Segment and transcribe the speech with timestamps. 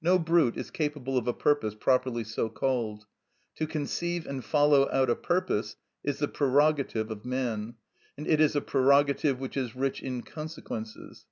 [0.00, 3.06] No brute is capable of a purpose properly so called.
[3.56, 7.74] To conceive and follow out a purpose is the prerogative of man,
[8.16, 11.26] and it is a prerogative which is rich in consequences.